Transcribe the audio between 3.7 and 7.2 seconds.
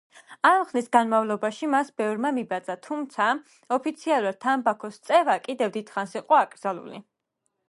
ოფიციალურად თამბაქოს წევა კიდევ დიდხანს იყო აკრძალული.